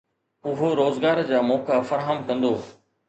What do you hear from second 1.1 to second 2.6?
جا موقعا فراهم ڪندو